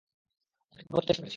আমি 0.73 0.81
সর্বোচ্চ 0.81 1.07
চেষ্টা 1.09 1.21
করেছি। 1.21 1.29